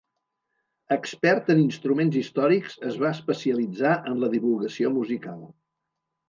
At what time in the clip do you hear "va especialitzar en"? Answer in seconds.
3.03-4.17